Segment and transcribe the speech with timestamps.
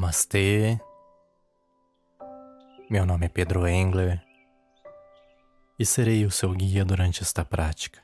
[0.00, 0.80] Namastê.
[2.88, 4.18] Meu nome é Pedro Engler
[5.78, 8.00] e serei o seu guia durante esta prática.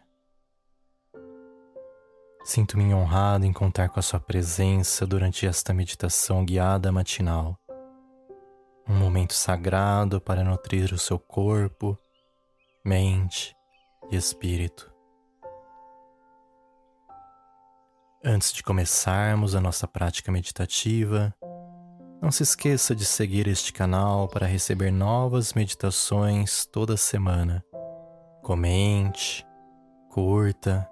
[2.44, 7.58] Sinto-me honrado em contar com a sua presença durante esta meditação guiada matinal.
[8.86, 11.98] Um momento sagrado para nutrir o seu corpo,
[12.84, 13.56] mente
[14.10, 14.92] e espírito.
[18.22, 21.34] Antes de começarmos a nossa prática meditativa,
[22.20, 27.64] não se esqueça de seguir este canal para receber novas meditações toda semana.
[28.42, 29.46] Comente,
[30.10, 30.88] curta,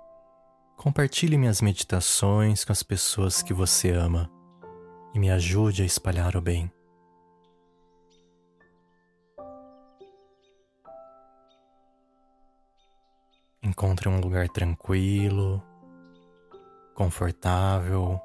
[0.77, 4.30] compartilhe minhas meditações com as pessoas que você ama
[5.14, 6.70] e me ajude a espalhar o bem.
[13.62, 15.62] Encontre um lugar tranquilo,
[16.95, 18.20] confortável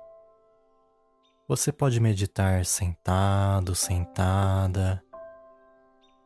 [1.50, 5.04] você pode meditar sentado, sentada,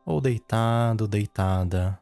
[0.04, 1.98] ou deitado, deitada.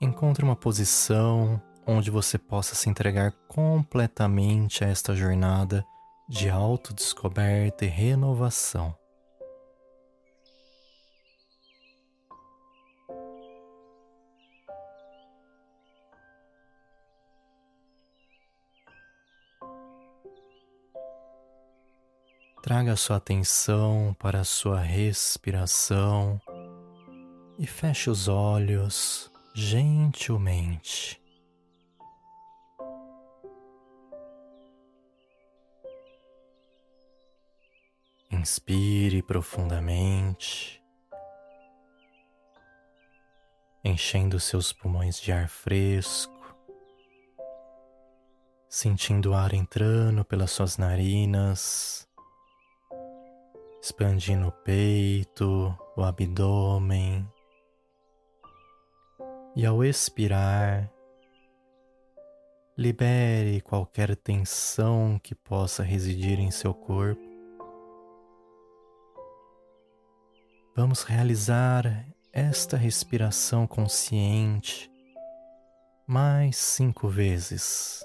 [0.00, 5.84] Encontre uma posição onde você possa se entregar completamente a esta jornada
[6.28, 8.99] de autodescoberta e renovação.
[22.62, 26.38] Traga sua atenção para a sua respiração
[27.58, 31.18] e feche os olhos gentilmente.
[38.30, 40.82] Inspire profundamente,
[43.82, 46.54] enchendo seus pulmões de ar fresco,
[48.68, 52.06] sentindo o ar entrando pelas suas narinas
[53.82, 57.26] expandindo o peito, o abdômen.
[59.56, 60.90] E ao expirar,
[62.76, 67.20] libere qualquer tensão que possa residir em seu corpo.
[70.76, 74.90] Vamos realizar esta respiração consciente
[76.06, 78.04] mais cinco vezes.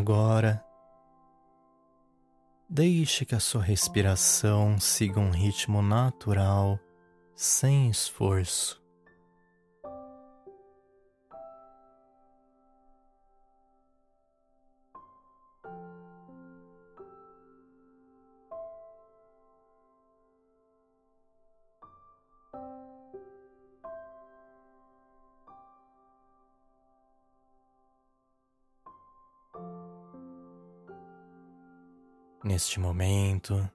[0.00, 0.64] Agora,
[2.66, 6.80] deixe que a sua respiração siga um ritmo natural,
[7.36, 8.82] sem esforço.
[32.42, 33.70] Neste momento,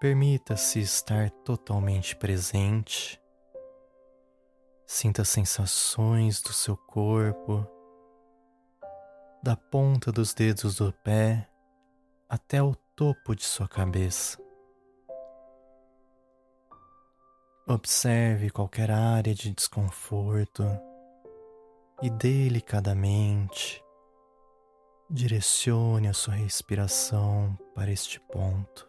[0.00, 3.20] permita-se estar totalmente presente.
[4.86, 7.66] Sinta as sensações do seu corpo,
[9.42, 11.46] da ponta dos dedos do pé
[12.26, 14.42] até o topo de sua cabeça.
[17.68, 20.64] Observe qualquer área de desconforto
[22.00, 23.83] e delicadamente
[25.10, 28.88] Direcione a sua respiração para este ponto.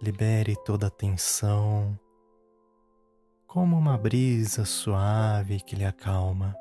[0.00, 1.96] Libere toda a tensão,
[3.46, 6.56] como uma brisa suave que lhe acalma.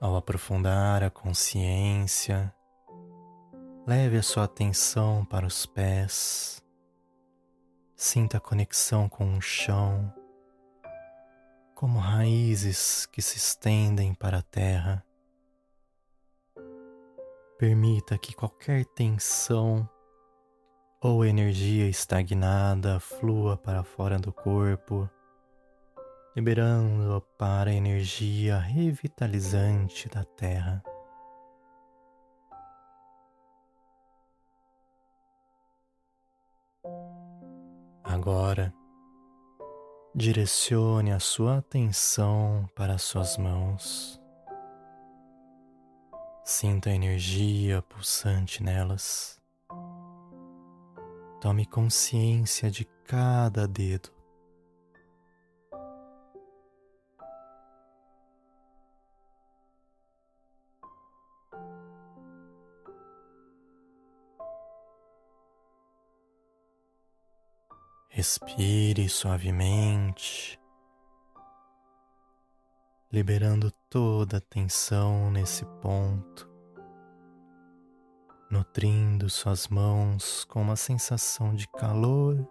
[0.00, 2.52] Ao aprofundar a consciência,
[3.84, 6.62] Leve a sua atenção para os pés.
[7.96, 10.14] Sinta a conexão com o chão,
[11.74, 15.04] como raízes que se estendem para a terra.
[17.58, 19.88] Permita que qualquer tensão
[21.00, 25.10] ou energia estagnada flua para fora do corpo,
[26.36, 30.84] liberando para a energia revitalizante da Terra.
[38.22, 38.72] Agora,
[40.14, 44.16] direcione a sua atenção para suas mãos.
[46.44, 49.40] Sinta a energia pulsante nelas.
[51.40, 54.12] Tome consciência de cada dedo.
[68.14, 70.60] Respire suavemente,
[73.10, 76.46] liberando toda a tensão nesse ponto,
[78.50, 82.46] nutrindo suas mãos com uma sensação de calor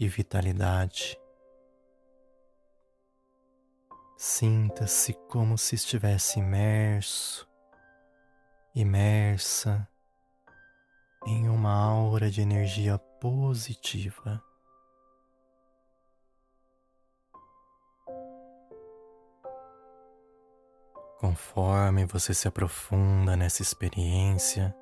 [0.00, 1.16] e vitalidade.
[4.18, 7.48] Sinta-se como se estivesse imerso,
[8.74, 9.88] imersa
[11.24, 14.44] em uma aura de energia positiva.
[21.18, 24.76] Conforme você se aprofunda nessa experiência,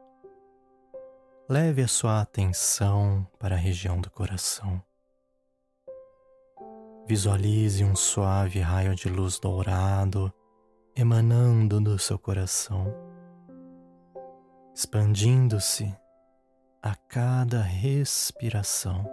[1.49, 4.83] leve a sua atenção para a região do coração.
[7.07, 10.33] Visualize um suave raio de luz dourado
[10.97, 12.93] emanando do seu coração,
[14.75, 16.02] expandindo-se
[16.83, 19.09] a cada respiração.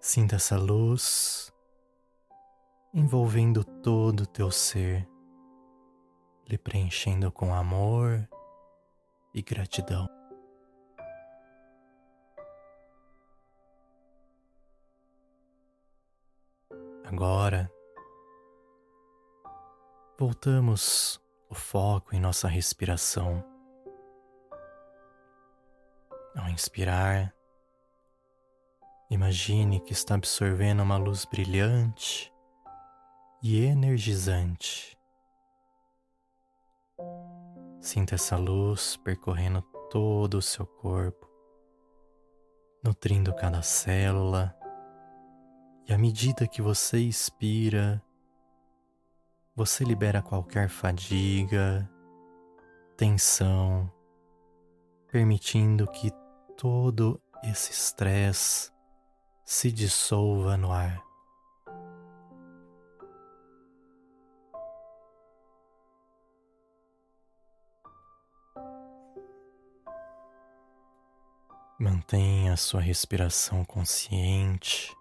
[0.00, 1.52] Sinta essa luz
[2.94, 5.06] envolvendo todo o teu ser,
[6.48, 8.26] lhe preenchendo com amor
[9.34, 10.08] e gratidão.
[17.04, 17.70] Agora,
[20.18, 21.20] voltamos
[21.50, 23.49] o foco em nossa respiração.
[26.40, 27.34] Ao inspirar,
[29.10, 32.32] imagine que está absorvendo uma luz brilhante
[33.42, 34.96] e energizante.
[37.78, 39.60] Sinta essa luz percorrendo
[39.90, 41.28] todo o seu corpo,
[42.82, 44.56] nutrindo cada célula,
[45.86, 48.02] e à medida que você expira,
[49.54, 51.86] você libera qualquer fadiga,
[52.96, 53.92] tensão,
[55.06, 56.10] permitindo que
[56.60, 58.70] todo esse estresse
[59.46, 61.02] se dissolva no ar.
[71.78, 74.94] Mantenha sua respiração consciente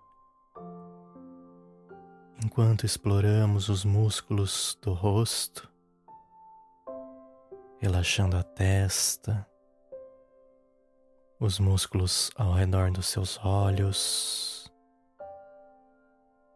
[2.41, 5.69] enquanto exploramos os músculos do rosto,
[7.81, 9.45] relaxando a testa,
[11.39, 14.69] os músculos ao redor dos seus olhos.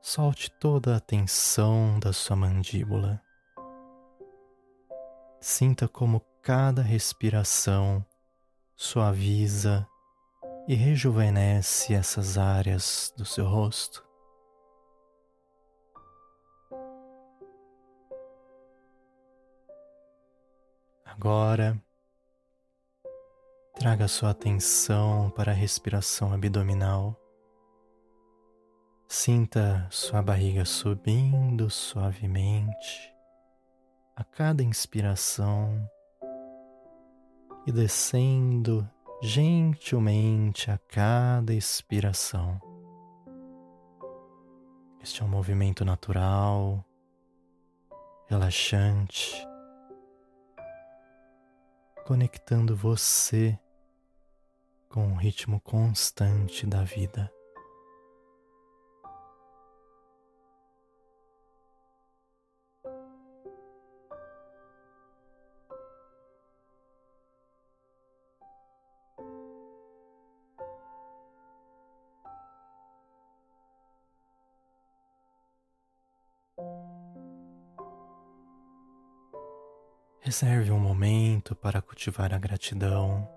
[0.02, 3.22] Solte toda a tensão da sua mandíbula.
[5.40, 8.06] Sinta como cada respiração
[8.76, 9.88] suaviza
[10.68, 14.06] e rejuvenesce essas áreas do seu rosto.
[21.06, 21.82] Agora,
[23.84, 27.20] traga sua atenção para a respiração abdominal.
[29.10, 33.14] Sinta sua barriga subindo suavemente
[34.16, 35.86] a cada inspiração
[37.68, 38.90] e descendo
[39.22, 42.62] gentilmente a cada expiração.
[45.02, 46.86] Este é um movimento natural,
[48.30, 49.46] relaxante,
[52.06, 53.60] conectando você
[54.94, 57.34] com o ritmo constante da vida.
[80.22, 83.28] Reserve um momento para cultivar a gratidão,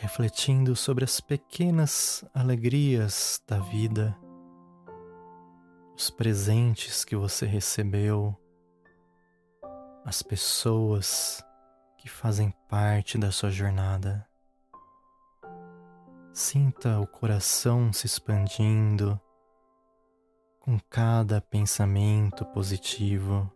[0.00, 4.16] refletindo sobre as pequenas alegrias da vida,
[5.94, 8.34] os presentes que você recebeu
[10.02, 11.44] as pessoas
[11.98, 14.26] que fazem parte da sua jornada.
[16.32, 19.20] Sinta o coração se expandindo
[20.60, 23.52] com cada pensamento positivo,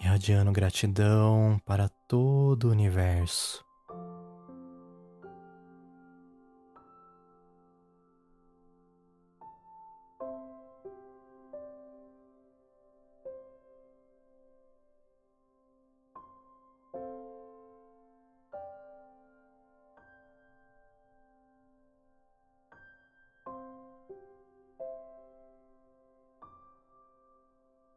[0.00, 3.65] irradiando gratidão para todo o universo.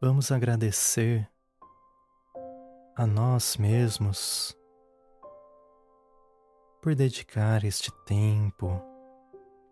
[0.02, 1.30] Vamos agradecer
[2.96, 4.58] a nós mesmos
[6.82, 8.82] por dedicar este tempo,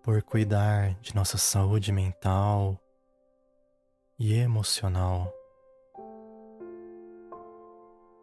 [0.03, 2.77] por cuidar de nossa saúde mental
[4.19, 5.33] e emocional.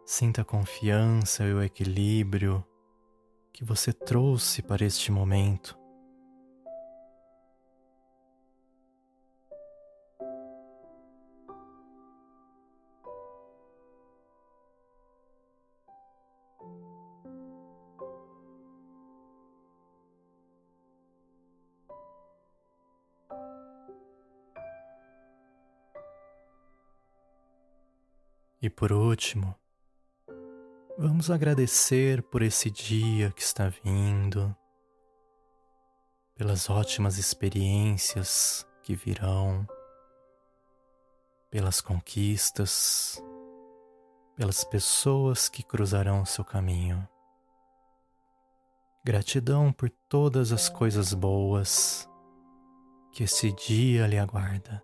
[0.05, 2.63] Sinta a confiança e o equilíbrio
[3.51, 5.75] que você trouxe para este momento.
[28.65, 29.55] E por último,
[30.97, 34.55] vamos agradecer por esse dia que está vindo,
[36.33, 39.67] pelas ótimas experiências que virão,
[41.51, 43.23] pelas conquistas,
[44.35, 47.07] pelas pessoas que cruzarão seu caminho.
[49.05, 52.09] Gratidão por todas as coisas boas
[53.11, 54.83] que esse dia lhe aguarda.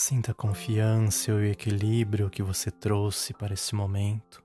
[0.00, 4.40] Sinta a confiança e o equilíbrio que você trouxe para esse momento.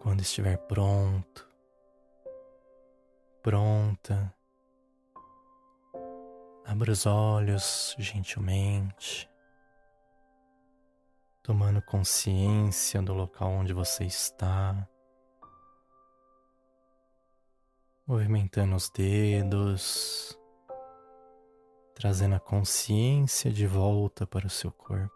[0.00, 1.46] Quando estiver pronto,
[3.42, 4.34] pronta,
[6.64, 9.28] abra os olhos gentilmente,
[11.42, 14.88] tomando consciência do local onde você está,
[18.06, 20.39] movimentando os dedos
[22.00, 25.12] trazendo a consciência de volta para o seu corpo.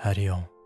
[0.00, 0.57] Harion.